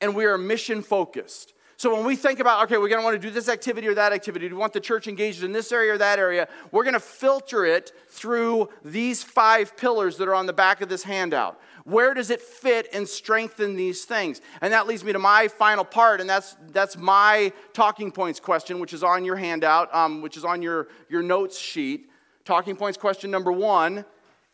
and 0.00 0.14
we 0.14 0.24
are 0.24 0.38
mission 0.38 0.82
focused. 0.82 1.54
So 1.76 1.94
when 1.94 2.04
we 2.04 2.16
think 2.16 2.40
about, 2.40 2.64
okay, 2.64 2.76
we're 2.76 2.88
going 2.88 3.00
to 3.00 3.04
want 3.04 3.14
to 3.14 3.24
do 3.24 3.32
this 3.32 3.48
activity 3.48 3.86
or 3.86 3.94
that 3.94 4.12
activity, 4.12 4.48
do 4.48 4.56
we 4.56 4.60
want 4.60 4.72
the 4.72 4.80
church 4.80 5.06
engaged 5.06 5.44
in 5.44 5.52
this 5.52 5.70
area 5.70 5.94
or 5.94 5.98
that 5.98 6.18
area, 6.18 6.48
we're 6.72 6.82
going 6.82 6.94
to 6.94 7.00
filter 7.00 7.64
it 7.64 7.92
through 8.08 8.68
these 8.84 9.22
five 9.22 9.76
pillars 9.76 10.16
that 10.16 10.26
are 10.26 10.34
on 10.34 10.46
the 10.46 10.52
back 10.52 10.80
of 10.80 10.88
this 10.88 11.04
handout. 11.04 11.60
Where 11.84 12.14
does 12.14 12.30
it 12.30 12.40
fit 12.40 12.88
and 12.92 13.08
strengthen 13.08 13.76
these 13.76 14.04
things? 14.04 14.40
And 14.60 14.72
that 14.72 14.88
leads 14.88 15.04
me 15.04 15.12
to 15.12 15.20
my 15.20 15.46
final 15.46 15.84
part, 15.84 16.20
and 16.20 16.28
that's, 16.28 16.56
that's 16.72 16.96
my 16.96 17.52
talking 17.74 18.10
points 18.10 18.40
question, 18.40 18.80
which 18.80 18.92
is 18.92 19.04
on 19.04 19.24
your 19.24 19.36
handout, 19.36 19.94
um, 19.94 20.20
which 20.20 20.36
is 20.36 20.44
on 20.44 20.62
your, 20.62 20.88
your 21.08 21.22
notes 21.22 21.56
sheet. 21.56 22.10
Talking 22.48 22.76
points 22.76 22.96
question 22.96 23.30
number 23.30 23.52
one, 23.52 24.06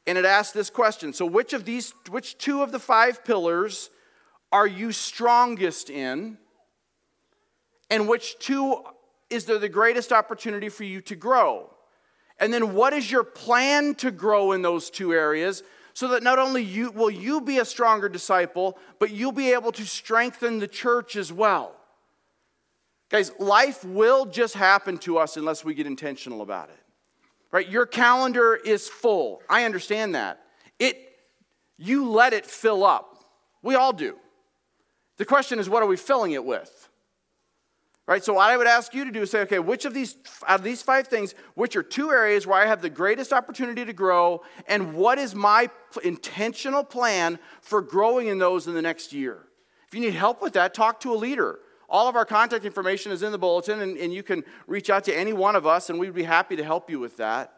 and 0.06 0.18
it 0.18 0.24
asks 0.24 0.52
this 0.52 0.68
question. 0.68 1.12
So 1.12 1.24
which 1.24 1.52
of 1.52 1.64
these, 1.64 1.94
which 2.10 2.36
two 2.38 2.60
of 2.62 2.72
the 2.72 2.80
five 2.80 3.24
pillars 3.24 3.88
are 4.50 4.66
you 4.66 4.92
strongest 4.92 5.88
in? 5.90 6.38
and 7.90 8.08
which 8.08 8.38
two 8.40 8.82
is 9.30 9.44
there 9.44 9.58
the 9.58 9.68
greatest 9.68 10.12
opportunity 10.12 10.68
for 10.68 10.82
you 10.82 11.00
to 11.02 11.14
grow? 11.14 11.70
And 12.40 12.52
then 12.52 12.74
what 12.74 12.92
is 12.92 13.08
your 13.08 13.22
plan 13.22 13.94
to 13.96 14.10
grow 14.10 14.50
in 14.50 14.62
those 14.62 14.90
two 14.90 15.12
areas 15.12 15.62
so 15.92 16.08
that 16.08 16.22
not 16.24 16.40
only 16.40 16.62
you 16.62 16.90
will 16.90 17.10
you 17.10 17.40
be 17.40 17.58
a 17.58 17.64
stronger 17.64 18.08
disciple, 18.08 18.76
but 18.98 19.12
you'll 19.12 19.30
be 19.30 19.52
able 19.52 19.70
to 19.70 19.86
strengthen 19.86 20.58
the 20.58 20.66
church 20.66 21.14
as 21.14 21.32
well. 21.32 21.76
Guys, 23.10 23.30
life 23.38 23.84
will 23.84 24.26
just 24.26 24.54
happen 24.54 24.98
to 24.98 25.18
us 25.18 25.36
unless 25.36 25.64
we 25.64 25.74
get 25.74 25.86
intentional 25.86 26.42
about 26.42 26.70
it. 26.70 26.83
Right? 27.54 27.68
Your 27.68 27.87
calendar 27.87 28.56
is 28.56 28.88
full. 28.88 29.40
I 29.49 29.62
understand 29.62 30.16
that. 30.16 30.40
It 30.80 30.99
you 31.78 32.11
let 32.11 32.32
it 32.32 32.44
fill 32.44 32.82
up. 32.82 33.25
We 33.62 33.76
all 33.76 33.92
do. 33.92 34.16
The 35.18 35.25
question 35.25 35.61
is 35.61 35.68
what 35.68 35.80
are 35.80 35.87
we 35.87 35.96
filling 35.96 36.32
it 36.32 36.44
with? 36.44 36.88
Right? 38.08 38.25
So 38.25 38.34
what 38.34 38.50
I 38.50 38.56
would 38.56 38.66
ask 38.66 38.92
you 38.92 39.04
to 39.04 39.12
do 39.12 39.23
is 39.23 39.30
say, 39.30 39.42
okay, 39.42 39.61
which 39.61 39.84
of 39.84 39.94
these 39.94 40.16
out 40.49 40.58
of 40.58 40.64
these 40.64 40.82
five 40.82 41.06
things, 41.06 41.37
which 41.54 41.76
are 41.76 41.84
two 41.84 42.11
areas 42.11 42.44
where 42.44 42.61
I 42.61 42.66
have 42.66 42.82
the 42.82 42.90
greatest 42.90 43.32
opportunity 43.32 43.84
to 43.84 43.92
grow, 43.92 44.42
and 44.66 44.94
what 44.94 45.18
is 45.18 45.32
my 45.37 45.70
intentional 46.02 46.82
plan 46.82 47.38
for 47.61 47.82
growing 47.82 48.26
in 48.26 48.38
those 48.38 48.66
in 48.66 48.75
the 48.75 48.82
next 48.82 49.12
year? 49.12 49.46
If 49.87 49.94
you 49.94 50.00
need 50.00 50.14
help 50.14 50.42
with 50.42 50.54
that, 50.54 50.75
talk 50.75 50.99
to 51.02 51.12
a 51.12 51.14
leader. 51.14 51.61
All 51.88 52.08
of 52.08 52.16
our 52.16 52.24
contact 52.24 52.64
information 52.64 53.12
is 53.12 53.22
in 53.22 53.32
the 53.32 53.38
bulletin, 53.38 53.80
and, 53.80 53.96
and 53.98 54.12
you 54.12 54.22
can 54.22 54.44
reach 54.66 54.90
out 54.90 55.04
to 55.04 55.16
any 55.16 55.32
one 55.32 55.56
of 55.56 55.66
us, 55.66 55.90
and 55.90 55.98
we'd 55.98 56.14
be 56.14 56.22
happy 56.22 56.56
to 56.56 56.64
help 56.64 56.90
you 56.90 56.98
with 56.98 57.16
that. 57.18 57.52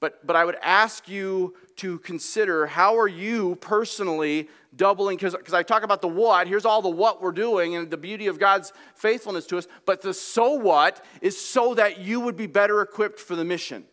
But, 0.00 0.24
but 0.26 0.36
I 0.36 0.44
would 0.44 0.58
ask 0.62 1.08
you 1.08 1.56
to 1.76 1.98
consider 1.98 2.66
how 2.66 2.96
are 2.96 3.08
you 3.08 3.56
personally 3.56 4.48
doubling, 4.76 5.16
because 5.16 5.52
I 5.52 5.62
talk 5.62 5.82
about 5.82 6.02
the 6.02 6.08
what, 6.08 6.46
here's 6.46 6.64
all 6.64 6.82
the 6.82 6.88
what 6.88 7.20
we're 7.20 7.32
doing 7.32 7.74
and 7.74 7.90
the 7.90 7.96
beauty 7.96 8.28
of 8.28 8.38
God's 8.38 8.72
faithfulness 8.94 9.46
to 9.46 9.58
us, 9.58 9.66
but 9.86 10.02
the 10.02 10.14
so 10.14 10.52
what 10.52 11.04
is 11.20 11.40
so 11.40 11.74
that 11.74 11.98
you 11.98 12.20
would 12.20 12.36
be 12.36 12.46
better 12.46 12.80
equipped 12.80 13.18
for 13.18 13.34
the 13.34 13.44
mission. 13.44 13.84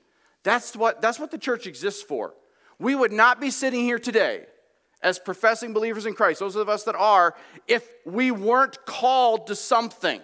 That's 0.43 0.75
what, 0.75 1.01
that's 1.01 1.19
what 1.19 1.31
the 1.31 1.39
church 1.39 1.65
exists 1.65 2.03
for. 2.03 2.35
We 2.77 2.93
would 2.93 3.11
not 3.11 3.39
be 3.39 3.49
sitting 3.49 3.81
here 3.81 3.97
today 3.97 4.45
as 5.05 5.19
professing 5.19 5.71
believers 5.71 6.07
in 6.07 6.15
Christ, 6.15 6.39
those 6.39 6.55
of 6.55 6.67
us 6.67 6.83
that 6.85 6.95
are, 6.95 7.35
if 7.67 7.87
we 8.05 8.31
weren't 8.31 8.83
called 8.87 9.45
to 9.47 9.55
something. 9.55 10.19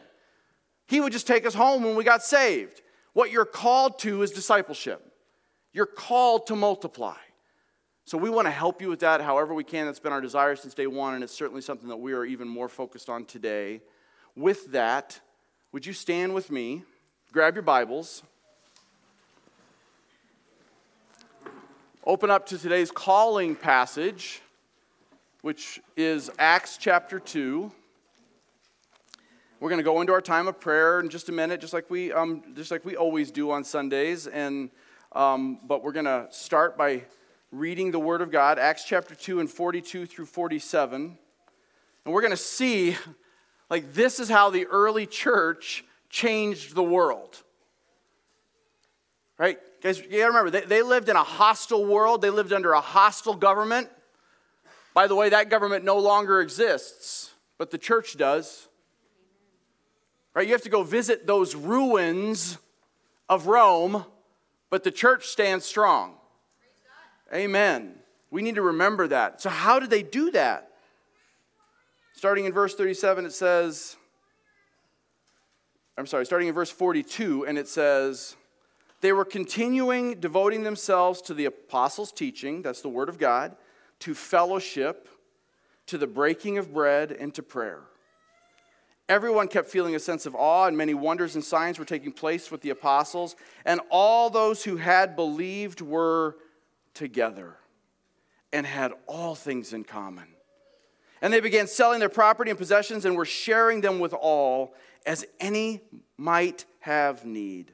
He 0.88 1.00
would 1.00 1.14
just 1.14 1.28
take 1.28 1.46
us 1.46 1.54
home 1.54 1.84
when 1.84 1.96
we 1.96 2.04
got 2.04 2.24
saved. 2.24 2.82
What 3.14 3.30
you're 3.30 3.46
called 3.46 4.00
to 4.00 4.24
is 4.24 4.32
discipleship. 4.32 5.06
You're 5.72 5.86
called 5.86 6.48
to 6.48 6.56
multiply. 6.56 7.16
So 8.06 8.18
we 8.18 8.32
want 8.32 8.48
to 8.48 8.52
help 8.52 8.82
you 8.82 8.90
with 8.90 9.02
that 9.02 9.22
however 9.22 9.54
we 9.54 9.64
can. 9.64 9.86
That's 9.86 10.00
been 10.00 10.12
our 10.12 10.20
desire 10.20 10.56
since 10.56 10.74
day 10.74 10.88
one, 10.88 11.14
and 11.14 11.24
it's 11.24 11.32
certainly 11.32 11.62
something 11.62 11.88
that 11.88 11.98
we 11.98 12.14
are 12.14 12.26
even 12.26 12.48
more 12.48 12.68
focused 12.68 13.08
on 13.08 13.26
today. 13.26 13.82
With 14.36 14.72
that, 14.72 15.20
would 15.72 15.86
you 15.86 15.94
stand 15.94 16.34
with 16.34 16.50
me? 16.50 16.82
Grab 17.32 17.54
your 17.54 17.62
Bibles. 17.62 18.24
Open 22.04 22.32
up 22.32 22.48
to 22.48 22.58
today's 22.58 22.90
calling 22.90 23.56
passage, 23.56 24.42
which 25.42 25.80
is 25.98 26.30
Acts 26.38 26.78
chapter 26.78 27.20
2. 27.20 27.72
We're 29.60 29.70
going 29.70 29.80
to 29.80 29.84
go 29.84 30.02
into 30.02 30.14
our 30.14 30.22
time 30.22 30.48
of 30.48 30.60
prayer 30.60 31.00
in 31.00 31.10
just 31.10 31.30
a 31.30 31.32
minute, 31.32 31.62
just 31.62 31.74
like 31.74 31.90
we, 31.90 32.12
um, 32.12 32.44
just 32.56 32.70
like 32.70 32.86
we 32.86 32.96
always 32.96 33.32
do 33.32 33.50
on 33.50 33.64
Sundays. 33.64 34.28
And 34.28 34.70
um, 35.14 35.60
but 35.68 35.84
we're 35.84 35.92
going 35.94 36.06
to 36.06 36.28
start 36.30 36.78
by 36.78 37.04
reading 37.52 37.92
the 37.92 38.00
Word 38.00 38.22
of 38.22 38.32
God, 38.32 38.60
Acts 38.60 38.86
chapter 38.86 39.16
2 39.16 39.40
and 39.40 39.50
42 39.50 40.06
through 40.06 40.28
47. 40.28 41.18
And 42.06 42.14
we're 42.14 42.22
going 42.22 42.32
to 42.32 42.38
see, 42.38 42.96
like, 43.70 43.94
this 43.94 44.20
is 44.20 44.30
how 44.30 44.52
the 44.52 44.68
early 44.68 45.06
church 45.08 45.84
changed 46.10 46.76
the 46.76 46.84
world. 46.84 47.42
Right? 49.40 49.58
Guys, 49.82 50.00
you 50.00 50.08
gotta 50.08 50.28
remember, 50.28 50.52
they, 50.52 50.62
they 50.62 50.82
lived 50.84 51.10
in 51.10 51.16
a 51.16 51.24
hostile 51.24 51.84
world, 51.84 52.22
they 52.22 52.30
lived 52.30 52.54
under 52.54 52.74
a 52.74 52.82
hostile 52.82 53.34
government. 53.34 53.90
By 54.94 55.08
the 55.08 55.16
way, 55.16 55.30
that 55.30 55.50
government 55.50 55.86
no 55.86 55.98
longer 55.98 56.42
exists, 56.42 57.32
but 57.58 57.72
the 57.72 57.78
church 57.78 58.18
does. 58.18 58.68
Right? 60.34 60.48
You 60.48 60.54
have 60.54 60.64
to 60.64 60.70
go 60.70 60.84
visit 60.84 61.28
those 61.28 61.56
ruins 61.56 62.58
of 63.30 63.48
Rome 63.48 64.06
but 64.72 64.84
the 64.84 64.92
church 64.92 65.28
stands 65.28 65.66
strong. 65.66 66.16
Amen. 67.32 67.94
We 68.32 68.42
need 68.42 68.56
to 68.56 68.64
remember 68.64 69.08
that. 69.10 69.42
So, 69.42 69.50
how 69.50 69.80
did 69.80 69.92
they 69.92 70.02
do 70.02 70.32
that? 70.32 70.72
Starting 72.14 72.46
in 72.46 72.54
verse 72.54 72.74
37, 72.74 73.26
it 73.26 73.34
says, 73.34 73.98
I'm 75.98 76.08
sorry, 76.08 76.26
starting 76.26 76.48
in 76.48 76.54
verse 76.54 76.72
42, 76.72 77.46
and 77.46 77.58
it 77.58 77.68
says, 77.68 78.36
They 79.02 79.12
were 79.12 79.26
continuing 79.26 80.20
devoting 80.20 80.64
themselves 80.64 81.22
to 81.24 81.34
the 81.34 81.46
apostles' 81.46 82.12
teaching, 82.12 82.62
that's 82.62 82.82
the 82.82 82.90
word 82.90 83.10
of 83.10 83.20
God, 83.20 83.56
to 84.02 84.14
fellowship, 84.14 85.10
to 85.88 85.98
the 85.98 86.08
breaking 86.08 86.58
of 86.58 86.74
bread, 86.74 87.12
and 87.12 87.34
to 87.34 87.44
prayer. 87.44 87.82
Everyone 89.10 89.48
kept 89.48 89.70
feeling 89.70 89.96
a 89.96 90.00
sense 90.00 90.26
of 90.26 90.36
awe, 90.36 90.68
and 90.68 90.78
many 90.78 90.94
wonders 90.94 91.36
and 91.36 91.44
signs 91.44 91.78
were 91.78 91.86
taking 91.86 92.12
place 92.12 92.50
with 92.50 92.62
the 92.62 92.70
apostles. 92.70 93.36
And 93.66 93.82
all 93.90 94.30
those 94.30 94.64
who 94.64 94.78
had 94.78 95.16
believed 95.16 95.82
were 95.82 96.38
together 96.94 97.58
and 98.54 98.66
had 98.66 98.94
all 99.08 99.36
things 99.36 99.74
in 99.74 99.84
common. 99.84 100.28
And 101.22 101.32
they 101.32 101.40
began 101.40 101.68
selling 101.68 102.00
their 102.00 102.10
property 102.10 102.52
and 102.52 102.58
possessions 102.58 103.06
and 103.06 103.16
were 103.16 103.26
sharing 103.26 103.82
them 103.82 104.00
with 104.00 104.14
all 104.14 104.74
as 105.06 105.26
any 105.40 105.82
might 106.18 106.66
have 106.80 107.26
need. 107.26 107.74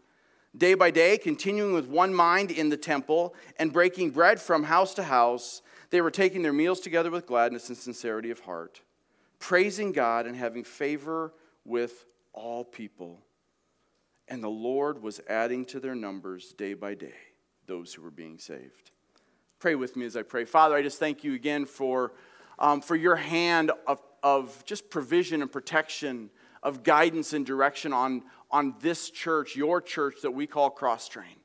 Day 0.55 0.73
by 0.73 0.89
day, 0.89 1.17
continuing 1.17 1.73
with 1.73 1.87
one 1.87 2.13
mind 2.13 2.49
in 2.49 2.69
the 2.69 2.77
temple 2.77 3.35
and 3.59 3.71
breaking 3.71 4.09
bread 4.09 4.41
from 4.41 4.63
house 4.63 4.95
to 4.95 5.03
house, 5.03 5.61
they 5.89 6.01
were 6.01 6.11
taking 6.11 6.41
their 6.41 6.53
meals 6.53 6.79
together 6.79 7.11
with 7.11 7.25
gladness 7.25 7.69
and 7.69 7.77
sincerity 7.77 8.31
of 8.31 8.41
heart 8.41 8.81
praising 9.39 9.91
God 9.91 10.25
and 10.25 10.35
having 10.35 10.63
favor 10.63 11.33
with 11.65 12.05
all 12.33 12.63
people. 12.63 13.19
And 14.27 14.43
the 14.43 14.49
Lord 14.49 15.01
was 15.01 15.21
adding 15.29 15.65
to 15.65 15.79
their 15.79 15.95
numbers 15.95 16.53
day 16.53 16.73
by 16.73 16.95
day 16.95 17.13
those 17.65 17.93
who 17.93 18.01
were 18.01 18.11
being 18.11 18.39
saved. 18.39 18.91
Pray 19.59 19.75
with 19.75 19.95
me 19.95 20.05
as 20.05 20.15
I 20.15 20.21
pray. 20.21 20.45
Father, 20.45 20.75
I 20.75 20.81
just 20.81 20.99
thank 20.99 21.23
you 21.23 21.33
again 21.33 21.65
for, 21.65 22.13
um, 22.59 22.81
for 22.81 22.95
your 22.95 23.15
hand 23.15 23.71
of, 23.85 24.01
of 24.23 24.63
just 24.65 24.89
provision 24.89 25.41
and 25.41 25.51
protection, 25.51 26.29
of 26.63 26.83
guidance 26.83 27.33
and 27.33 27.45
direction 27.45 27.91
on, 27.93 28.23
on 28.51 28.75
this 28.79 29.09
church, 29.09 29.55
your 29.55 29.81
church 29.81 30.15
that 30.21 30.31
we 30.31 30.47
call 30.47 30.69
Cross 30.69 31.09
Train. 31.09 31.35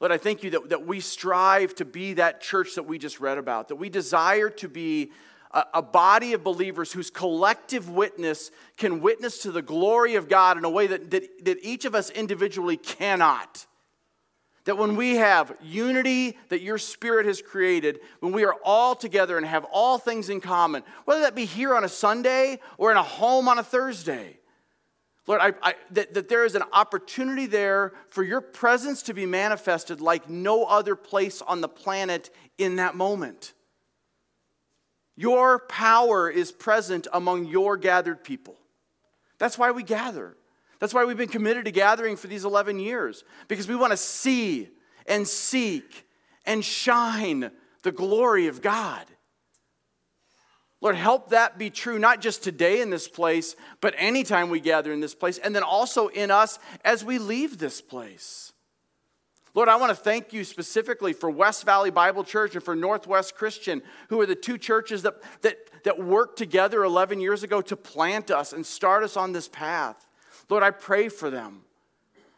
Lord, 0.00 0.12
I 0.12 0.18
thank 0.18 0.42
you 0.42 0.50
that, 0.50 0.68
that 0.68 0.86
we 0.86 1.00
strive 1.00 1.74
to 1.76 1.84
be 1.84 2.14
that 2.14 2.40
church 2.40 2.76
that 2.76 2.84
we 2.84 2.98
just 2.98 3.18
read 3.18 3.38
about, 3.38 3.68
that 3.68 3.76
we 3.76 3.88
desire 3.88 4.48
to 4.50 4.68
be 4.68 5.10
a, 5.50 5.64
a 5.74 5.82
body 5.82 6.34
of 6.34 6.44
believers 6.44 6.92
whose 6.92 7.10
collective 7.10 7.88
witness 7.88 8.50
can 8.76 9.00
witness 9.00 9.38
to 9.42 9.50
the 9.50 9.62
glory 9.62 10.14
of 10.14 10.28
God 10.28 10.56
in 10.56 10.64
a 10.64 10.70
way 10.70 10.86
that, 10.86 11.10
that, 11.10 11.44
that 11.44 11.58
each 11.62 11.84
of 11.84 11.94
us 11.94 12.10
individually 12.10 12.76
cannot. 12.76 13.66
That 14.64 14.76
when 14.76 14.96
we 14.96 15.16
have 15.16 15.56
unity 15.62 16.36
that 16.50 16.60
your 16.60 16.78
spirit 16.78 17.26
has 17.26 17.40
created, 17.40 18.00
when 18.20 18.32
we 18.32 18.44
are 18.44 18.54
all 18.62 18.94
together 18.94 19.36
and 19.36 19.46
have 19.46 19.64
all 19.72 19.98
things 19.98 20.28
in 20.28 20.40
common, 20.40 20.82
whether 21.06 21.22
that 21.22 21.34
be 21.34 21.46
here 21.46 21.74
on 21.74 21.84
a 21.84 21.88
Sunday 21.88 22.60
or 22.76 22.90
in 22.90 22.98
a 22.98 23.02
home 23.02 23.48
on 23.48 23.58
a 23.58 23.64
Thursday, 23.64 24.38
Lord, 25.28 25.42
I, 25.42 25.52
I, 25.62 25.74
that, 25.90 26.14
that 26.14 26.28
there 26.30 26.46
is 26.46 26.54
an 26.54 26.62
opportunity 26.72 27.44
there 27.44 27.92
for 28.08 28.24
your 28.24 28.40
presence 28.40 29.02
to 29.04 29.14
be 29.14 29.26
manifested 29.26 30.00
like 30.00 30.30
no 30.30 30.64
other 30.64 30.96
place 30.96 31.42
on 31.42 31.60
the 31.60 31.68
planet 31.68 32.30
in 32.56 32.76
that 32.76 32.96
moment. 32.96 33.52
Your 35.16 35.58
power 35.58 36.30
is 36.30 36.50
present 36.50 37.08
among 37.12 37.44
your 37.44 37.76
gathered 37.76 38.24
people. 38.24 38.56
That's 39.38 39.58
why 39.58 39.70
we 39.70 39.82
gather. 39.82 40.34
That's 40.78 40.94
why 40.94 41.04
we've 41.04 41.16
been 41.16 41.28
committed 41.28 41.66
to 41.66 41.72
gathering 41.72 42.16
for 42.16 42.28
these 42.28 42.46
11 42.46 42.78
years, 42.78 43.22
because 43.48 43.68
we 43.68 43.76
want 43.76 43.90
to 43.90 43.98
see 43.98 44.70
and 45.06 45.28
seek 45.28 46.06
and 46.46 46.64
shine 46.64 47.50
the 47.82 47.92
glory 47.92 48.46
of 48.46 48.62
God. 48.62 49.04
Lord, 50.80 50.94
help 50.94 51.30
that 51.30 51.58
be 51.58 51.70
true, 51.70 51.98
not 51.98 52.20
just 52.20 52.44
today 52.44 52.80
in 52.80 52.90
this 52.90 53.08
place, 53.08 53.56
but 53.80 53.94
anytime 53.96 54.48
we 54.48 54.60
gather 54.60 54.92
in 54.92 55.00
this 55.00 55.14
place, 55.14 55.38
and 55.38 55.54
then 55.54 55.64
also 55.64 56.06
in 56.08 56.30
us 56.30 56.58
as 56.84 57.04
we 57.04 57.18
leave 57.18 57.58
this 57.58 57.80
place. 57.80 58.52
Lord, 59.54 59.68
I 59.68 59.74
want 59.74 59.90
to 59.90 59.96
thank 59.96 60.32
you 60.32 60.44
specifically 60.44 61.12
for 61.12 61.30
West 61.30 61.64
Valley 61.64 61.90
Bible 61.90 62.22
Church 62.22 62.54
and 62.54 62.62
for 62.62 62.76
Northwest 62.76 63.34
Christian, 63.34 63.82
who 64.08 64.20
are 64.20 64.26
the 64.26 64.36
two 64.36 64.56
churches 64.56 65.02
that, 65.02 65.14
that, 65.42 65.56
that 65.82 65.98
worked 65.98 66.38
together 66.38 66.84
11 66.84 67.20
years 67.20 67.42
ago 67.42 67.60
to 67.62 67.76
plant 67.76 68.30
us 68.30 68.52
and 68.52 68.64
start 68.64 69.02
us 69.02 69.16
on 69.16 69.32
this 69.32 69.48
path. 69.48 70.06
Lord, 70.48 70.62
I 70.62 70.70
pray 70.70 71.08
for 71.08 71.28
them. 71.28 71.62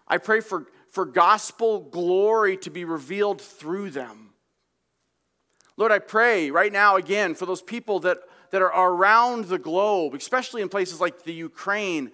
I 0.08 0.16
pray 0.16 0.40
for, 0.40 0.66
for 0.88 1.04
gospel 1.04 1.80
glory 1.80 2.56
to 2.58 2.70
be 2.70 2.86
revealed 2.86 3.42
through 3.42 3.90
them. 3.90 4.30
Lord, 5.76 5.92
I 5.92 5.98
pray 5.98 6.50
right 6.50 6.72
now 6.72 6.96
again 6.96 7.34
for 7.34 7.46
those 7.46 7.62
people 7.62 8.00
that, 8.00 8.18
that 8.50 8.62
are 8.62 8.92
around 8.92 9.44
the 9.46 9.58
globe, 9.58 10.14
especially 10.14 10.62
in 10.62 10.68
places 10.68 11.00
like 11.00 11.22
the 11.22 11.32
Ukraine 11.32 12.10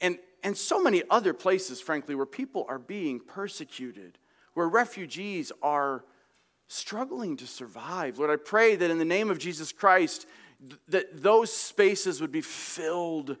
and, 0.00 0.18
and 0.42 0.56
so 0.56 0.82
many 0.82 1.02
other 1.10 1.32
places, 1.32 1.80
frankly, 1.80 2.14
where 2.14 2.26
people 2.26 2.66
are 2.68 2.78
being 2.78 3.20
persecuted, 3.20 4.18
where 4.54 4.68
refugees 4.68 5.50
are 5.62 6.04
struggling 6.68 7.36
to 7.36 7.46
survive. 7.46 8.18
Lord, 8.18 8.30
I 8.30 8.36
pray 8.36 8.76
that 8.76 8.90
in 8.90 8.98
the 8.98 9.04
name 9.04 9.30
of 9.30 9.38
Jesus 9.38 9.72
Christ, 9.72 10.26
that 10.88 11.22
those 11.22 11.52
spaces 11.52 12.20
would 12.20 12.32
be 12.32 12.40
filled 12.40 13.36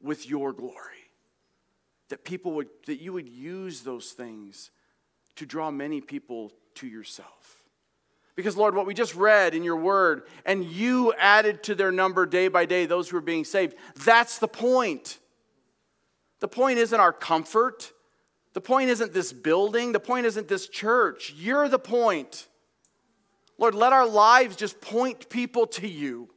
with 0.00 0.28
your 0.28 0.52
glory. 0.52 1.10
That 2.10 2.24
people 2.24 2.52
would, 2.52 2.68
that 2.86 3.00
you 3.00 3.12
would 3.12 3.28
use 3.28 3.80
those 3.80 4.12
things 4.12 4.70
to 5.36 5.46
draw 5.46 5.70
many 5.70 6.00
people 6.00 6.52
to 6.76 6.86
yourself. 6.86 7.53
Because, 8.36 8.56
Lord, 8.56 8.74
what 8.74 8.86
we 8.86 8.94
just 8.94 9.14
read 9.14 9.54
in 9.54 9.62
your 9.62 9.76
word, 9.76 10.22
and 10.44 10.64
you 10.64 11.12
added 11.14 11.62
to 11.64 11.74
their 11.74 11.92
number 11.92 12.26
day 12.26 12.48
by 12.48 12.66
day 12.66 12.84
those 12.84 13.08
who 13.08 13.16
are 13.16 13.22
being 13.22 13.44
saved, 13.44 13.76
that's 14.04 14.38
the 14.38 14.48
point. 14.48 15.18
The 16.40 16.48
point 16.48 16.78
isn't 16.78 16.98
our 16.98 17.12
comfort. 17.12 17.92
The 18.52 18.60
point 18.60 18.90
isn't 18.90 19.12
this 19.12 19.32
building. 19.32 19.92
The 19.92 20.00
point 20.00 20.26
isn't 20.26 20.48
this 20.48 20.68
church. 20.68 21.32
You're 21.36 21.68
the 21.68 21.78
point. 21.78 22.48
Lord, 23.56 23.74
let 23.74 23.92
our 23.92 24.06
lives 24.06 24.56
just 24.56 24.80
point 24.80 25.28
people 25.28 25.66
to 25.68 25.86
you 25.86 26.28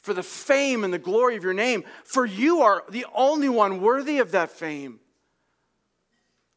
for 0.00 0.14
the 0.14 0.22
fame 0.22 0.82
and 0.84 0.92
the 0.92 0.98
glory 0.98 1.36
of 1.36 1.44
your 1.44 1.52
name, 1.52 1.84
for 2.04 2.24
you 2.24 2.62
are 2.62 2.84
the 2.88 3.04
only 3.14 3.50
one 3.50 3.82
worthy 3.82 4.18
of 4.18 4.32
that 4.32 4.50
fame. 4.50 5.00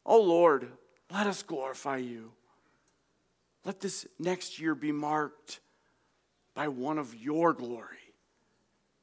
Oh, 0.06 0.20
Lord, 0.20 0.68
let 1.12 1.26
us 1.26 1.42
glorify 1.42 1.98
you. 1.98 2.32
Let 3.64 3.80
this 3.80 4.06
next 4.18 4.58
year 4.58 4.74
be 4.74 4.92
marked 4.92 5.60
by 6.54 6.68
one 6.68 6.98
of 6.98 7.14
your 7.14 7.52
glory 7.52 7.96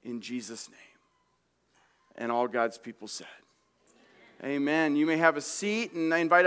in 0.03 0.21
Jesus' 0.21 0.69
name. 0.69 0.79
And 2.15 2.31
all 2.31 2.47
God's 2.47 2.77
people 2.77 3.07
said, 3.07 3.27
Amen. 4.43 4.95
You 4.95 5.05
may 5.05 5.17
have 5.17 5.37
a 5.37 5.41
seat, 5.41 5.93
and 5.93 6.11
I 6.13 6.17
invite 6.17 6.39